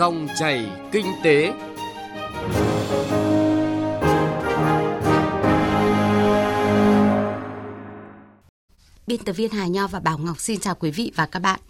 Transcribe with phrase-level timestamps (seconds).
[0.00, 1.52] Dòng chảy kinh tế.
[9.06, 11.60] Biên tập viên Hà Nho và Bảo Ngọc xin chào quý vị và các bạn.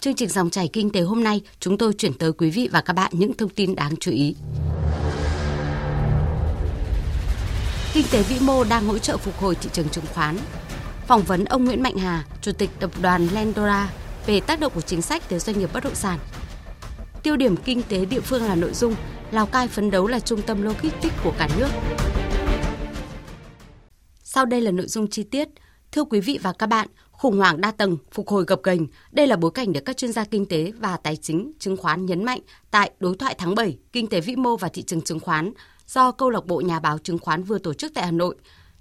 [0.00, 2.80] Chương trình dòng chảy kinh tế hôm nay, chúng tôi chuyển tới quý vị và
[2.80, 4.36] các bạn những thông tin đáng chú ý.
[7.92, 10.36] Kinh tế vĩ mô đang hỗ trợ phục hồi thị trường chứng khoán.
[11.06, 13.90] Phỏng vấn ông Nguyễn Mạnh Hà, Chủ tịch Tập đoàn Lendora
[14.26, 16.18] về tác động của chính sách tới doanh nghiệp bất động sản.
[17.26, 18.94] Tiêu điểm kinh tế địa phương là nội dung
[19.30, 21.68] Lào Cai phấn đấu là trung tâm logistics của cả nước.
[24.22, 25.48] Sau đây là nội dung chi tiết.
[25.92, 29.26] Thưa quý vị và các bạn, khủng hoảng đa tầng, phục hồi gập ghềnh, đây
[29.26, 32.24] là bối cảnh được các chuyên gia kinh tế và tài chính chứng khoán nhấn
[32.24, 35.52] mạnh tại đối thoại tháng 7 kinh tế vĩ mô và thị trường chứng khoán
[35.86, 38.36] do câu lạc bộ nhà báo chứng khoán vừa tổ chức tại Hà Nội.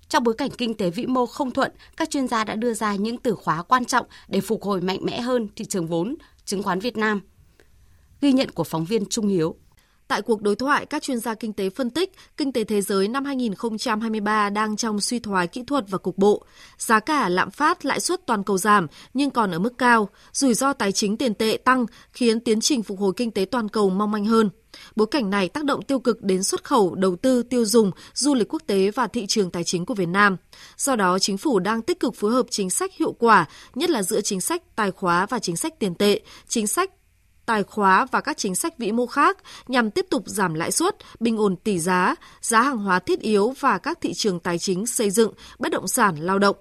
[0.10, 2.96] Trong bối cảnh kinh tế vĩ mô không thuận, các chuyên gia đã đưa ra
[2.96, 6.64] những từ khóa quan trọng để phục hồi mạnh mẽ hơn thị trường vốn, chứng
[6.64, 7.22] khoán Việt Nam.
[8.22, 9.56] Ghi nhận của phóng viên Trung Hiếu.
[10.08, 13.08] Tại cuộc đối thoại, các chuyên gia kinh tế phân tích kinh tế thế giới
[13.08, 16.46] năm 2023 đang trong suy thoái kỹ thuật và cục bộ.
[16.78, 20.10] Giá cả, lạm phát, lãi suất toàn cầu giảm nhưng còn ở mức cao.
[20.34, 23.70] Rủi ro tài chính tiền tệ tăng khiến tiến trình phục hồi kinh tế toàn
[23.70, 24.50] cầu mong manh hơn.
[24.96, 28.34] Bối cảnh này tác động tiêu cực đến xuất khẩu, đầu tư, tiêu dùng, du
[28.34, 30.38] lịch quốc tế và thị trường tài chính của Việt Nam.
[30.78, 34.04] Do đó, chính phủ đang tích cực phối hợp chính sách hiệu quả, nhất là
[34.04, 36.92] giữa chính sách tài khóa và chính sách tiền tệ, chính sách
[37.46, 40.96] tài khóa và các chính sách vĩ mô khác nhằm tiếp tục giảm lãi suất,
[41.20, 44.86] bình ổn tỷ giá, giá hàng hóa thiết yếu và các thị trường tài chính
[44.86, 46.56] xây dựng, bất động sản, lao động.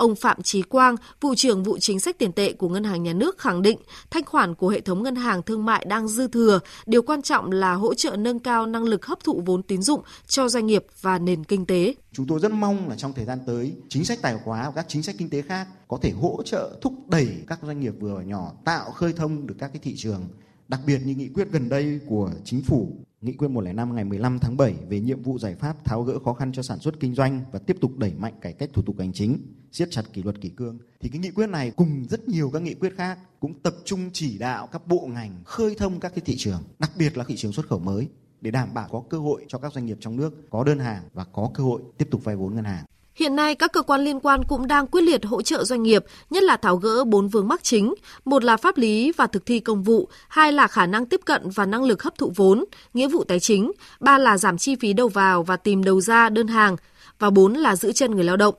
[0.00, 3.12] Ông Phạm Trí Quang, vụ trưởng vụ chính sách tiền tệ của Ngân hàng Nhà
[3.12, 3.78] nước khẳng định
[4.10, 7.52] thanh khoản của hệ thống ngân hàng thương mại đang dư thừa, điều quan trọng
[7.52, 10.86] là hỗ trợ nâng cao năng lực hấp thụ vốn tín dụng cho doanh nghiệp
[11.00, 11.94] và nền kinh tế.
[12.12, 14.84] Chúng tôi rất mong là trong thời gian tới, chính sách tài khóa và các
[14.88, 18.14] chính sách kinh tế khác có thể hỗ trợ thúc đẩy các doanh nghiệp vừa
[18.14, 20.28] và nhỏ tạo khơi thông được các cái thị trường
[20.68, 24.38] đặc biệt như nghị quyết gần đây của chính phủ Nghị quyết 105 ngày 15
[24.38, 27.14] tháng 7 về nhiệm vụ giải pháp tháo gỡ khó khăn cho sản xuất kinh
[27.14, 29.38] doanh và tiếp tục đẩy mạnh cải cách thủ tục hành chính,
[29.72, 30.78] siết chặt kỷ luật kỷ cương.
[31.00, 34.10] Thì cái nghị quyết này cùng rất nhiều các nghị quyết khác cũng tập trung
[34.12, 37.36] chỉ đạo các bộ ngành khơi thông các cái thị trường, đặc biệt là thị
[37.36, 38.08] trường xuất khẩu mới
[38.40, 41.02] để đảm bảo có cơ hội cho các doanh nghiệp trong nước có đơn hàng
[41.14, 42.84] và có cơ hội tiếp tục vay vốn ngân hàng.
[43.20, 46.04] Hiện nay, các cơ quan liên quan cũng đang quyết liệt hỗ trợ doanh nghiệp,
[46.30, 47.94] nhất là tháo gỡ bốn vướng mắc chính.
[48.24, 51.50] Một là pháp lý và thực thi công vụ, hai là khả năng tiếp cận
[51.50, 52.64] và năng lực hấp thụ vốn,
[52.94, 56.28] nghĩa vụ tài chính, ba là giảm chi phí đầu vào và tìm đầu ra
[56.28, 56.76] đơn hàng,
[57.18, 58.54] và bốn là giữ chân người lao động.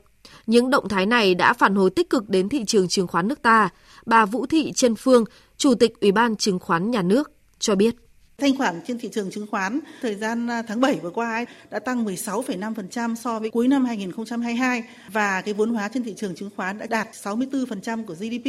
[0.45, 3.41] Những động thái này đã phản hồi tích cực đến thị trường chứng khoán nước
[3.41, 3.69] ta.
[4.05, 5.25] Bà Vũ Thị Trân Phương,
[5.57, 7.95] Chủ tịch Ủy ban Chứng khoán Nhà nước, cho biết.
[8.41, 11.45] Thanh khoản trên thị trường chứng khoán thời gian à, tháng 7 vừa qua ấy,
[11.71, 16.35] đã tăng 16,5% so với cuối năm 2022 và cái vốn hóa trên thị trường
[16.35, 18.45] chứng khoán đã đạt 64% của GDP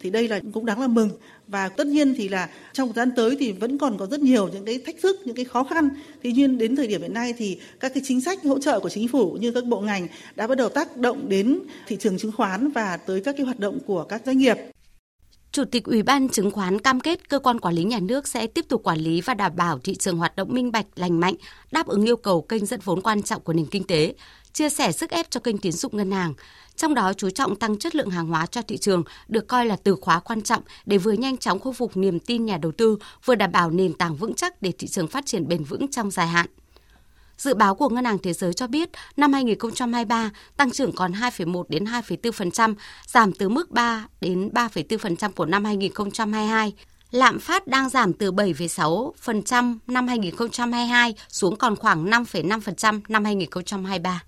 [0.00, 1.10] thì đây là cũng đáng là mừng.
[1.46, 4.48] Và tất nhiên thì là trong thời gian tới thì vẫn còn có rất nhiều
[4.48, 5.88] những cái thách thức những cái khó khăn.
[6.22, 8.88] Tuy nhiên đến thời điểm hiện nay thì các cái chính sách hỗ trợ của
[8.88, 12.32] chính phủ như các bộ ngành đã bắt đầu tác động đến thị trường chứng
[12.32, 14.56] khoán và tới các cái hoạt động của các doanh nghiệp.
[15.52, 18.46] Chủ tịch Ủy ban chứng khoán cam kết cơ quan quản lý nhà nước sẽ
[18.46, 21.34] tiếp tục quản lý và đảm bảo thị trường hoạt động minh bạch, lành mạnh,
[21.70, 24.14] đáp ứng yêu cầu kênh dẫn vốn quan trọng của nền kinh tế,
[24.52, 26.34] chia sẻ sức ép cho kênh tín dụng ngân hàng.
[26.76, 29.76] Trong đó chú trọng tăng chất lượng hàng hóa cho thị trường được coi là
[29.76, 32.98] từ khóa quan trọng để vừa nhanh chóng khôi phục niềm tin nhà đầu tư,
[33.24, 36.10] vừa đảm bảo nền tảng vững chắc để thị trường phát triển bền vững trong
[36.10, 36.46] dài hạn.
[37.38, 41.64] Dự báo của Ngân hàng Thế giới cho biết năm 2023 tăng trưởng còn 2,1
[41.68, 42.74] đến 2,4%,
[43.06, 46.72] giảm từ mức 3 đến 3,4% của năm 2022.
[47.10, 54.22] Lạm phát đang giảm từ 7,6% năm 2022 xuống còn khoảng 5,5% năm 2023.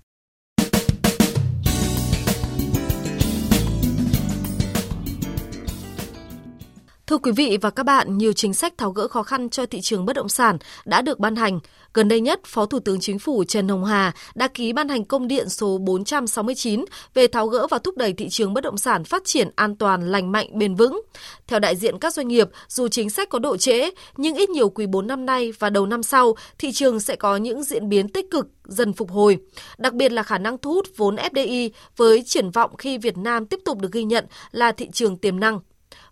[7.11, 9.81] Thưa quý vị và các bạn, nhiều chính sách tháo gỡ khó khăn cho thị
[9.81, 11.59] trường bất động sản đã được ban hành.
[11.93, 15.05] Gần đây nhất, Phó Thủ tướng Chính phủ Trần Hồng Hà đã ký ban hành
[15.05, 19.03] công điện số 469 về tháo gỡ và thúc đẩy thị trường bất động sản
[19.03, 21.01] phát triển an toàn, lành mạnh, bền vững.
[21.47, 24.69] Theo đại diện các doanh nghiệp, dù chính sách có độ trễ, nhưng ít nhiều
[24.69, 28.09] quý 4 năm nay và đầu năm sau, thị trường sẽ có những diễn biến
[28.09, 29.37] tích cực dần phục hồi,
[29.77, 33.45] đặc biệt là khả năng thu hút vốn FDI với triển vọng khi Việt Nam
[33.45, 35.59] tiếp tục được ghi nhận là thị trường tiềm năng.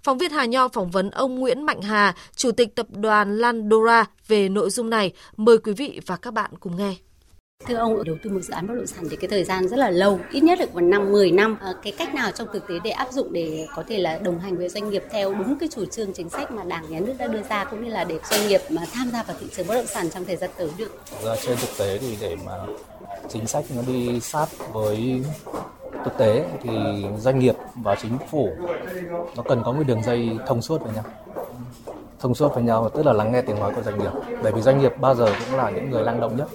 [0.03, 4.05] Phóng viên Hà Nho phỏng vấn ông Nguyễn Mạnh Hà, Chủ tịch Tập đoàn Landora
[4.27, 5.13] về nội dung này.
[5.37, 6.95] Mời quý vị và các bạn cùng nghe.
[7.67, 9.77] Thưa ông, đầu tư một dự án bất động sản thì cái thời gian rất
[9.77, 11.57] là lâu, ít nhất là còn năm 10 năm.
[11.61, 14.39] À, cái cách nào trong thực tế để áp dụng để có thể là đồng
[14.39, 17.13] hành với doanh nghiệp theo đúng cái chủ trương chính sách mà Đảng nhà nước
[17.19, 19.67] đã đưa ra cũng như là để doanh nghiệp mà tham gia vào thị trường
[19.67, 21.01] bất động sản trong thời gian tới được.
[21.23, 22.53] Ra trên thực tế thì để mà
[23.29, 25.21] chính sách nó đi sát với
[26.03, 28.49] thực tế thì doanh nghiệp và chính phủ
[29.37, 31.03] nó cần có một đường dây thông suốt với nhau.
[32.19, 34.11] Thông suốt với nhau, tức là lắng nghe tiếng nói của doanh nghiệp.
[34.43, 36.47] Bởi vì doanh nghiệp bao giờ cũng là những người năng động nhất.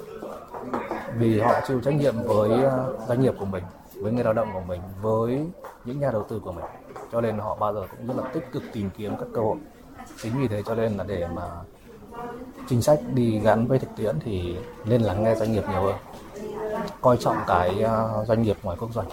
[1.18, 3.64] Vì họ chịu trách nhiệm với à, doanh nghiệp của mình,
[3.94, 5.46] với người lao động của mình, với
[5.84, 6.64] những nhà đầu tư của mình.
[7.12, 9.56] Cho nên họ bao giờ cũng rất là tích cực tìm kiếm các cơ hội.
[10.22, 11.42] Chính vì thế cho nên là để mà
[12.68, 15.94] chính sách đi gắn với thực tiễn thì nên lắng nghe doanh nghiệp nhiều hơn.
[17.00, 19.06] Coi trọng cái à, doanh nghiệp ngoài quốc doanh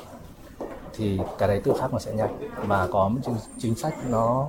[0.93, 2.49] thì cái đấy tự phát nó sẽ nhanh.
[2.67, 3.19] Và có một
[3.57, 4.47] chính sách nó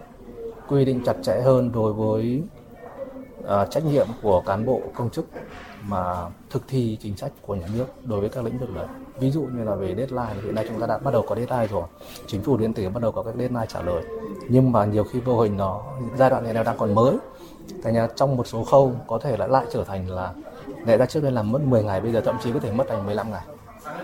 [0.68, 2.42] quy định chặt chẽ hơn đối với
[3.44, 5.26] uh, trách nhiệm của cán bộ công chức
[5.88, 6.14] mà
[6.50, 8.86] thực thi chính sách của nhà nước đối với các lĩnh vực đấy.
[9.18, 11.66] Ví dụ như là về deadline hiện nay chúng ta đã bắt đầu có deadline
[11.66, 11.84] rồi.
[12.26, 14.02] Chính phủ điện tử bắt đầu có các deadline trả lời.
[14.48, 15.82] Nhưng mà nhiều khi vô hình nó
[16.16, 17.16] giai đoạn này nó đang còn mới.
[17.82, 20.34] Thành ra trong một số khâu có thể là lại trở thành là
[20.86, 22.84] lẽ ra trước đây làm mất 10 ngày bây giờ thậm chí có thể mất
[22.88, 23.42] thành 15 ngày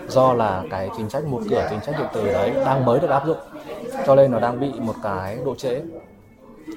[0.09, 3.09] do là cái chính sách một cửa chính sách điện tử đấy đang mới được
[3.09, 3.37] áp dụng
[4.05, 5.81] cho nên nó đang bị một cái độ trễ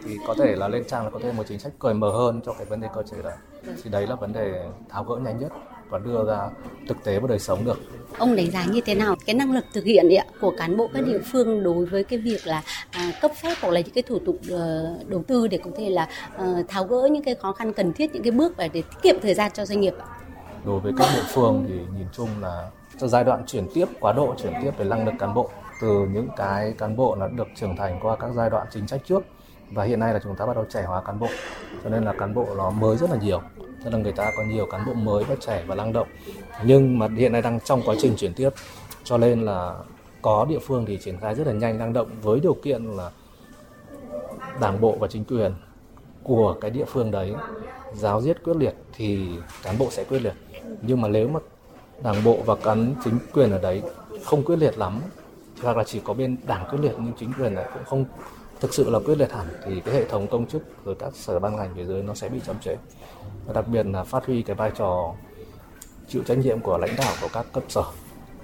[0.04, 2.40] thì có thể là lên trang là có thêm một chính sách cởi mở hơn
[2.46, 3.34] cho cái vấn đề cơ chế đấy
[3.84, 5.52] thì đấy là vấn đề tháo gỡ nhanh nhất
[5.88, 6.48] và đưa ra
[6.88, 7.78] thực tế vào đời sống được.
[8.18, 10.88] Ông đánh giá như thế nào cái năng lực thực hiện ạ của cán bộ
[10.94, 14.02] các địa phương đối với cái việc là à, cấp phép hoặc là những cái
[14.02, 17.52] thủ tục uh, đầu tư để có thể là uh, tháo gỡ những cái khó
[17.52, 20.06] khăn cần thiết những cái bước để tiết kiệm thời gian cho doanh nghiệp ạ?
[20.64, 24.12] Đối với các địa phương thì nhìn chung là cho giai đoạn chuyển tiếp, quá
[24.12, 25.50] độ chuyển tiếp về năng lực cán bộ,
[25.80, 29.00] từ những cái cán bộ là được trưởng thành qua các giai đoạn chính sách
[29.06, 29.22] trước,
[29.70, 31.28] và hiện nay là chúng ta bắt đầu trẻ hóa cán bộ.
[31.84, 33.40] Cho nên là cán bộ nó mới rất là nhiều,
[33.84, 36.08] cho nên người ta có nhiều cán bộ mới và trẻ và năng động.
[36.64, 38.50] Nhưng mà hiện nay đang trong quá trình chuyển tiếp,
[39.04, 39.74] cho nên là
[40.22, 43.10] có địa phương thì triển khai rất là nhanh, năng động với điều kiện là
[44.60, 45.54] đảng bộ và chính quyền
[46.22, 47.34] của cái địa phương đấy
[47.94, 49.28] giáo diết quyết liệt thì
[49.62, 50.34] cán bộ sẽ quyết liệt.
[50.82, 51.40] Nhưng mà nếu mà
[52.02, 53.82] đảng bộ và cán chính quyền ở đấy
[54.24, 55.00] không quyết liệt lắm.
[55.62, 58.04] Hoặc là chỉ có bên đảng quyết liệt nhưng chính quyền lại cũng không
[58.60, 61.38] thực sự là quyết liệt hẳn thì cái hệ thống công chức rồi các sở
[61.38, 62.76] ban ngành phía dưới nó sẽ bị chậm trễ.
[63.46, 65.14] Và đặc biệt là phát huy cái vai trò
[66.08, 67.84] chịu trách nhiệm của lãnh đạo của các cấp sở.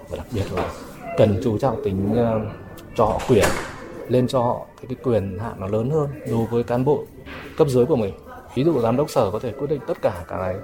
[0.09, 0.71] Và đặc biệt là
[1.17, 2.53] cần chú trọng tính uh,
[2.97, 3.45] cho họ quyền
[4.09, 7.05] lên cho họ cái, cái quyền hạn nó lớn hơn đối với cán bộ
[7.57, 8.15] cấp dưới của mình.
[8.55, 10.57] Ví dụ giám đốc sở có thể quyết định tất cả cái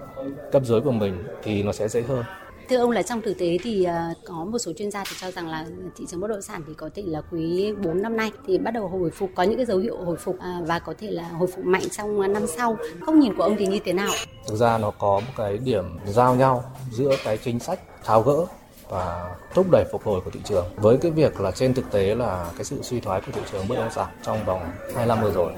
[0.52, 2.25] cấp dưới của mình thì nó sẽ dễ hơn.
[2.69, 5.31] Thưa ông là trong thực tế thì à, có một số chuyên gia thì cho
[5.31, 5.66] rằng là
[5.96, 8.70] thị trường bất động sản thì có thể là quý 4 năm nay thì bắt
[8.70, 11.28] đầu hồi phục, có những cái dấu hiệu hồi phục à, và có thể là
[11.28, 12.76] hồi phục mạnh trong năm sau.
[13.00, 14.11] Góc nhìn của ông thì như thế nào?
[14.46, 18.46] Thực ra nó có một cái điểm giao nhau giữa cái chính sách tháo gỡ
[18.88, 22.14] và thúc đẩy phục hồi của thị trường với cái việc là trên thực tế
[22.14, 24.61] là cái sự suy thoái của thị trường bất động sản trong vòng
[24.94, 25.52] 2 năm vừa rồi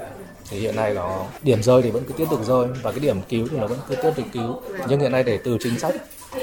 [0.51, 3.17] thì hiện nay nó, điểm rơi thì vẫn cứ tiếp tục rơi và cái điểm
[3.29, 5.95] cứu thì nó vẫn cứ tiếp tục cứu nhưng hiện nay để từ chính sách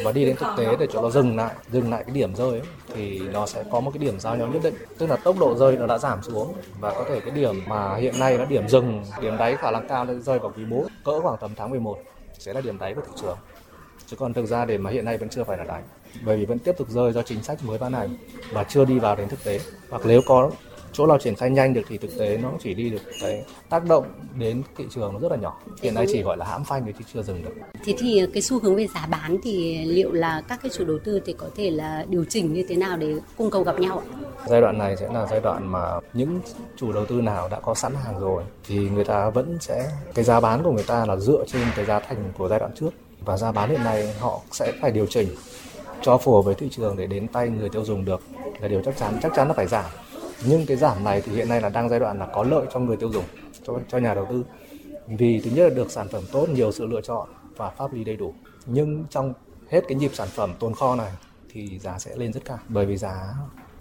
[0.03, 2.49] và đi đến thực tế để cho nó dừng lại dừng lại cái điểm rơi
[2.49, 2.61] ấy,
[2.95, 4.73] thì nó sẽ có một cái điểm giao nhau nhất định.
[4.97, 7.95] Tức là tốc độ rơi nó đã giảm xuống và có thể cái điểm mà
[7.95, 10.87] hiện nay nó điểm dừng điểm đáy khả năng cao nó rơi vào quý 4
[11.05, 11.97] cỡ khoảng tầm tháng 11
[12.39, 13.37] sẽ là điểm đáy của thị trường.
[14.07, 15.81] Chứ còn thực ra để mà hiện nay vẫn chưa phải là đáy
[16.25, 18.17] bởi vì vẫn tiếp tục rơi do chính sách mới ban hành
[18.51, 19.59] và chưa đi vào đến thực tế.
[19.89, 20.51] Hoặc nếu có
[20.93, 23.85] chỗ nào triển khai nhanh được thì thực tế nó chỉ đi được cái tác
[23.85, 24.05] động
[24.39, 25.59] đến thị trường nó rất là nhỏ.
[25.81, 27.53] Hiện nay chỉ gọi là hãm phanh chứ chưa dừng được.
[27.85, 30.99] Thế thì cái xu hướng về giá bán thì liệu là các cái chủ đầu
[31.03, 34.01] tư thì có thể là điều chỉnh như thế nào để cung cầu gặp nhau
[34.47, 36.39] giai đoạn này sẽ là giai đoạn mà những
[36.75, 40.25] chủ đầu tư nào đã có sẵn hàng rồi thì người ta vẫn sẽ cái
[40.25, 42.89] giá bán của người ta là dựa trên cái giá thành của giai đoạn trước.
[43.25, 45.27] Và giá bán hiện nay họ sẽ phải điều chỉnh
[46.01, 48.21] cho phù hợp với thị trường để đến tay người tiêu dùng được.
[48.59, 49.85] Là điều chắc chắn chắc chắn là phải giảm
[50.45, 52.79] nhưng cái giảm này thì hiện nay là đang giai đoạn là có lợi cho
[52.79, 53.25] người tiêu dùng
[53.63, 54.43] cho cho nhà đầu tư.
[55.07, 58.03] Vì thứ nhất là được sản phẩm tốt nhiều sự lựa chọn và pháp lý
[58.03, 58.33] đầy đủ.
[58.65, 59.33] Nhưng trong
[59.69, 61.11] hết cái nhịp sản phẩm tồn kho này
[61.53, 62.59] thì giá sẽ lên rất cao.
[62.67, 63.33] Bởi vì giá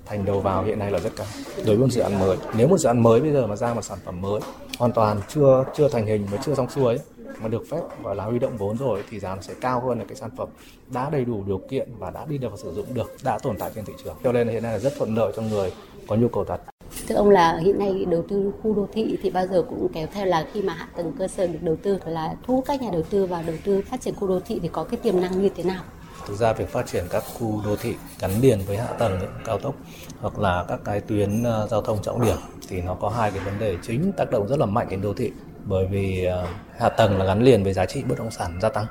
[0.06, 1.26] thành đầu vào hiện nay là rất cao.
[1.56, 3.74] Đối với một dự án mới nếu một dự án mới bây giờ mà ra
[3.74, 4.40] một sản phẩm mới
[4.78, 6.98] hoàn toàn chưa chưa thành hình mà chưa xong xuôi ấy,
[7.42, 9.98] mà được phép gọi là huy động vốn rồi thì giá nó sẽ cao hơn
[9.98, 10.48] là cái sản phẩm
[10.90, 13.58] đã đầy đủ điều kiện và đã đi được và sử dụng được đã tồn
[13.58, 14.16] tại trên thị trường.
[14.24, 15.72] Cho nên hiện nay là rất thuận lợi cho người
[16.06, 16.60] có nhu cầu thật.
[17.08, 20.06] Thưa ông là hiện nay đầu tư khu đô thị thì bao giờ cũng kéo
[20.12, 22.82] theo là khi mà hạ tầng cơ sở được đầu tư là thu hút các
[22.82, 25.20] nhà đầu tư vào đầu tư phát triển khu đô thị thì có cái tiềm
[25.20, 25.82] năng như thế nào?
[26.26, 29.58] Thực ra việc phát triển các khu đô thị gắn liền với hạ tầng cao
[29.58, 29.74] tốc
[30.20, 32.36] hoặc là các cái tuyến ờ, giao thông trọng điểm
[32.68, 35.14] thì nó có hai cái vấn đề chính tác động rất là mạnh đến đô
[35.14, 35.32] thị.
[35.64, 36.46] Bởi vì ờ,
[36.78, 38.86] hạ tầng là gắn liền với giá trị bất động sản gia tăng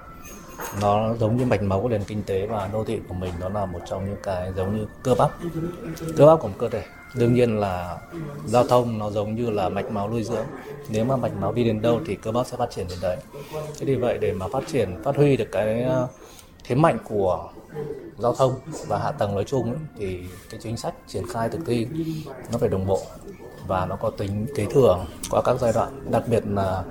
[0.81, 3.49] nó giống như mạch máu của nền kinh tế và đô thị của mình nó
[3.49, 5.31] là một trong những cái giống như cơ bắp.
[6.17, 6.83] Cơ bắp của một cơ thể.
[7.15, 7.97] Đương nhiên là
[8.45, 10.45] giao thông nó giống như là mạch máu nuôi dưỡng.
[10.89, 13.17] Nếu mà mạch máu đi đến đâu thì cơ bắp sẽ phát triển đến đấy.
[13.79, 16.07] Thế vì vậy để mà phát triển phát huy được cái ờ,
[16.63, 17.49] thế mạnh của
[18.17, 18.53] giao thông
[18.87, 21.87] và hạ tầng nói chung ấy, thì cái chính sách triển khai thực thi
[22.51, 23.01] nó phải đồng bộ
[23.67, 26.83] và nó có tính kế thừa qua các giai đoạn, đặc biệt là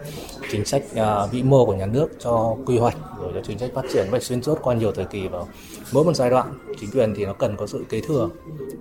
[0.50, 3.70] chính sách uh, vĩ mô của nhà nước cho quy hoạch rồi cho chính sách
[3.74, 5.44] phát triển vậy xuyên suốt qua nhiều thời kỳ và
[5.92, 6.58] mỗi một giai đoạn.
[6.80, 8.28] Chính quyền thì nó cần có sự kế thừa.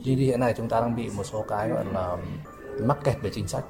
[0.03, 2.17] Như hiện nay chúng ta đang bị một số cái gọi là
[2.81, 3.63] mắc kẹt về chính sách.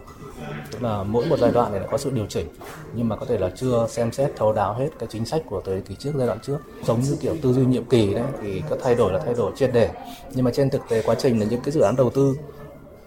[0.72, 2.48] Tức là mỗi một giai đoạn này có sự điều chỉnh
[2.94, 5.62] nhưng mà có thể là chưa xem xét thấu đáo hết cái chính sách của
[5.66, 6.58] thời kỳ trước giai đoạn trước.
[6.84, 9.52] Giống như kiểu tư duy nhiệm kỳ đấy thì các thay đổi là thay đổi
[9.56, 9.90] triệt để.
[10.34, 12.36] Nhưng mà trên thực tế quá trình là những cái dự án đầu tư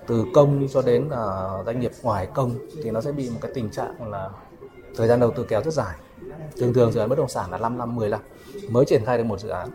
[0.06, 3.50] từ công cho đến uh, doanh nghiệp ngoài công thì nó sẽ bị một cái
[3.54, 4.30] tình trạng là
[4.97, 5.94] thời gian đầu tư kéo rất dài.
[6.56, 8.21] Thường thường dự án bất động sản là 5 năm 10 năm
[8.68, 9.68] mới triển khai được một dự án.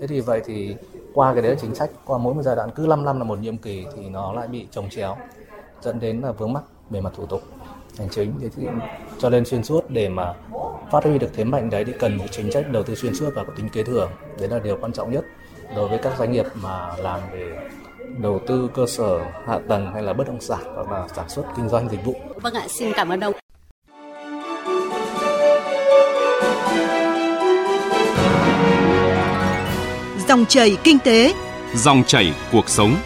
[0.00, 0.76] Thế thì vậy thì
[1.14, 3.24] qua cái đấy là chính sách qua mỗi một giai đoạn cứ 5 năm là
[3.24, 5.16] một nhiệm kỳ thì nó lại bị trồng chéo
[5.82, 7.42] dẫn đến là vướng mắc về mặt thủ tục
[7.98, 8.32] hành chính.
[8.56, 8.66] Thì
[9.18, 10.34] cho nên xuyên suốt để mà
[10.92, 13.30] phát huy được thế mạnh đấy thì cần một chính sách đầu tư xuyên suốt
[13.34, 14.08] và có tính kế thừa.
[14.38, 15.24] Đấy là điều quan trọng nhất
[15.76, 17.68] đối với các doanh nghiệp mà làm về
[18.18, 21.42] đầu tư cơ sở hạ tầng hay là bất động sản hoặc là sản xuất
[21.56, 22.14] kinh doanh dịch vụ.
[22.42, 23.34] Vâng ạ, xin cảm ơn ông.
[30.28, 31.34] Dòng chảy kinh tế,
[31.74, 32.96] dòng chảy cuộc sống.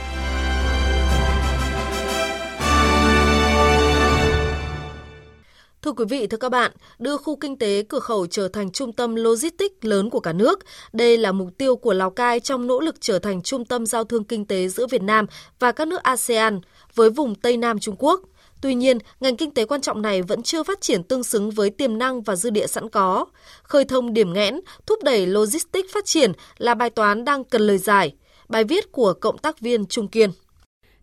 [5.90, 8.92] Thưa quý vị, thưa các bạn, đưa khu kinh tế cửa khẩu trở thành trung
[8.92, 10.58] tâm logistics lớn của cả nước.
[10.92, 14.04] Đây là mục tiêu của Lào Cai trong nỗ lực trở thành trung tâm giao
[14.04, 15.26] thương kinh tế giữa Việt Nam
[15.58, 16.60] và các nước ASEAN
[16.94, 18.20] với vùng Tây Nam Trung Quốc.
[18.60, 21.70] Tuy nhiên, ngành kinh tế quan trọng này vẫn chưa phát triển tương xứng với
[21.70, 23.26] tiềm năng và dư địa sẵn có.
[23.62, 27.78] Khơi thông điểm nghẽn, thúc đẩy logistics phát triển là bài toán đang cần lời
[27.78, 28.14] giải.
[28.48, 30.30] Bài viết của cộng tác viên Trung Kiên.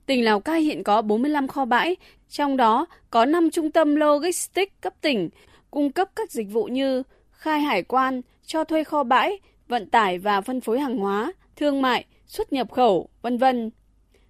[0.07, 1.95] Tỉnh Lào Cai hiện có 45 kho bãi,
[2.29, 5.29] trong đó có 5 trung tâm logistics cấp tỉnh,
[5.71, 10.17] cung cấp các dịch vụ như khai hải quan, cho thuê kho bãi, vận tải
[10.17, 13.69] và phân phối hàng hóa, thương mại, xuất nhập khẩu, vân vân.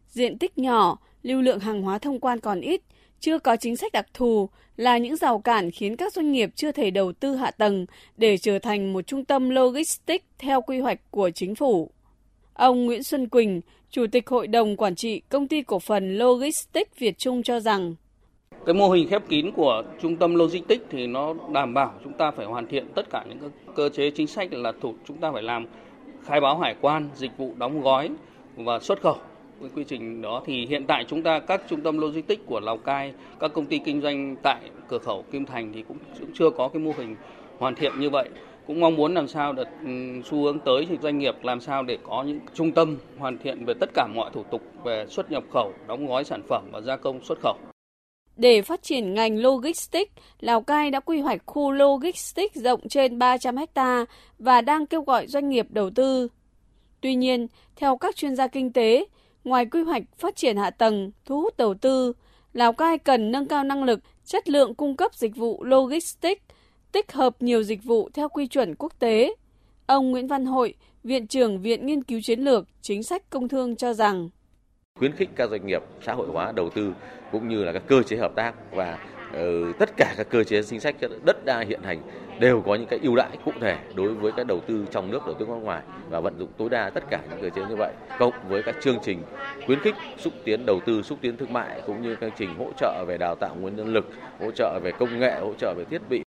[0.10, 2.82] Diện tích nhỏ, lưu lượng hàng hóa thông quan còn ít,
[3.20, 6.72] chưa có chính sách đặc thù là những rào cản khiến các doanh nghiệp chưa
[6.72, 7.86] thể đầu tư hạ tầng
[8.18, 11.92] để trở thành một trung tâm logistics theo quy hoạch của chính phủ.
[12.58, 17.00] Ông Nguyễn Xuân Quỳnh, Chủ tịch Hội đồng Quản trị Công ty Cổ phần Logistics
[17.00, 17.96] Việt Trung cho rằng
[18.66, 22.32] cái mô hình khép kín của trung tâm logistics thì nó đảm bảo chúng ta
[22.32, 25.44] phải hoàn thiện tất cả những cơ chế chính sách là thủ chúng ta phải
[25.44, 25.66] làm
[26.24, 28.10] khai báo hải quan, dịch vụ đóng gói
[28.56, 29.18] và xuất khẩu.
[29.60, 32.78] Với quy trình đó thì hiện tại chúng ta các trung tâm logistics của Lào
[32.78, 35.98] Cai, các công ty kinh doanh tại cửa khẩu Kim Thành thì cũng
[36.34, 37.16] chưa có cái mô hình
[37.58, 38.30] hoàn thiện như vậy
[38.68, 39.90] cũng mong muốn làm sao được ừ,
[40.26, 43.66] xu hướng tới thì doanh nghiệp làm sao để có những trung tâm hoàn thiện
[43.66, 46.82] về tất cả mọi thủ tục về xuất nhập khẩu, đóng gói sản phẩm và
[46.82, 47.58] gia công xuất khẩu.
[48.36, 53.56] Để phát triển ngành logistics, Lào Cai đã quy hoạch khu logistics rộng trên 300
[53.76, 54.06] ha
[54.40, 56.28] và đang kêu gọi doanh nghiệp đầu tư.
[57.02, 59.06] Tuy nhiên, theo các chuyên gia kinh tế,
[59.44, 62.14] ngoài quy hoạch phát triển hạ tầng, thu hút đầu tư,
[62.54, 66.42] Lào Cai cần nâng cao năng lực, chất lượng cung cấp dịch vụ logistics
[66.98, 69.36] tích hợp nhiều dịch vụ theo quy chuẩn quốc tế.
[69.86, 70.74] Ông Nguyễn Văn Hội,
[71.04, 74.30] Viện trưởng Viện Nghiên cứu Chiến lược Chính sách Công thương cho rằng
[75.00, 76.94] khuyến khích các doanh nghiệp xã hội hóa đầu tư
[77.32, 78.98] cũng như là các cơ chế hợp tác và
[79.34, 82.02] Ừ, tất cả các cơ chế chính sách đất đai hiện hành
[82.40, 85.26] đều có những cái ưu đãi cụ thể đối với các đầu tư trong nước
[85.26, 87.76] đầu tư nước ngoài và vận dụng tối đa tất cả những cơ chế như
[87.76, 89.22] vậy cộng với các chương trình
[89.66, 92.58] khuyến khích xúc tiến đầu tư xúc tiến thương mại cũng như các chương trình
[92.58, 95.74] hỗ trợ về đào tạo nguồn nhân lực hỗ trợ về công nghệ hỗ trợ
[95.78, 96.27] về thiết bị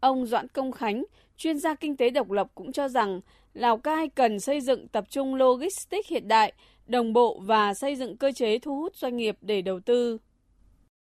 [0.00, 1.04] Ông Doãn Công Khánh,
[1.36, 3.20] chuyên gia kinh tế độc lập cũng cho rằng
[3.54, 6.52] Lào Cai cần xây dựng tập trung logistics hiện đại,
[6.86, 10.18] đồng bộ và xây dựng cơ chế thu hút doanh nghiệp để đầu tư.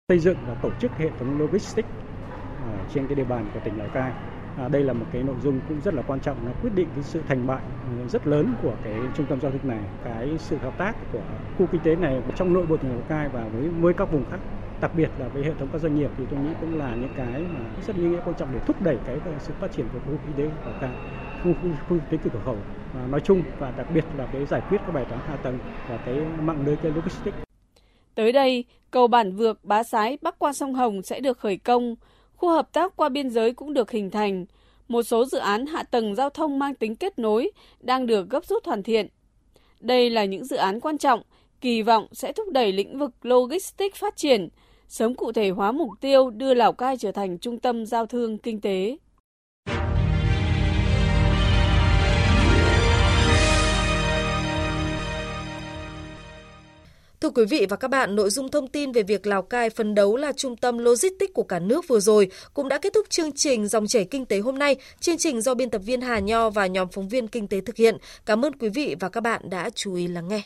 [0.09, 1.88] Xây dựng và tổ chức hệ thống logistics
[2.59, 4.12] à, trên cái địa bàn của tỉnh Lào Cai.
[4.59, 6.88] À, đây là một cái nội dung cũng rất là quan trọng, nó quyết định
[6.94, 7.62] cái sự thành bại
[8.09, 11.23] rất lớn của cái trung tâm giao dịch này, cái sự hợp tác của
[11.59, 14.25] khu kinh tế này trong nội bộ tỉnh Lào Cai và với với các vùng
[14.30, 14.38] khác
[14.80, 17.12] đặc biệt là với hệ thống các doanh nghiệp thì tôi nghĩ cũng là những
[17.16, 19.99] cái mà rất ý nghĩa quan trọng để thúc đẩy cái sự phát triển của
[20.06, 20.90] khu kinh tế của cả
[21.44, 22.56] khu, khu, khu kinh tế cửa khẩu
[23.10, 25.58] nói chung và đặc biệt là cái giải quyết các bài toán hạ tầng
[25.88, 27.37] và cái mạng lưới cái logistics.
[28.14, 31.96] Tới đây, cầu Bản vượt Bá Sái bắc qua sông Hồng sẽ được khởi công,
[32.37, 34.46] khu hợp tác qua biên giới cũng được hình thành.
[34.88, 38.44] Một số dự án hạ tầng giao thông mang tính kết nối đang được gấp
[38.44, 39.08] rút hoàn thiện.
[39.80, 41.22] Đây là những dự án quan trọng,
[41.60, 44.49] kỳ vọng sẽ thúc đẩy lĩnh vực logistics phát triển,
[44.90, 48.38] sớm cụ thể hóa mục tiêu đưa Lào Cai trở thành trung tâm giao thương
[48.38, 48.97] kinh tế.
[57.20, 59.94] Thưa quý vị và các bạn, nội dung thông tin về việc Lào Cai phấn
[59.94, 63.32] đấu là trung tâm logistics của cả nước vừa rồi cũng đã kết thúc chương
[63.32, 64.76] trình Dòng chảy kinh tế hôm nay.
[65.00, 67.76] Chương trình do biên tập viên Hà Nho và nhóm phóng viên kinh tế thực
[67.76, 67.97] hiện.
[68.26, 70.42] Cảm ơn quý vị và các bạn đã chú ý lắng nghe.